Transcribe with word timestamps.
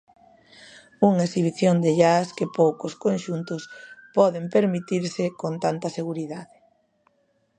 Unha 1.09 1.25
exhibición 1.29 1.75
de 1.85 1.91
jazz 2.01 2.27
que 2.37 2.53
poucos 2.59 2.93
conxuntos 3.05 3.61
poden 4.15 4.45
permitirse 4.55 5.23
con 5.41 5.53
tanta 5.63 5.87
seguridade. 5.99 6.55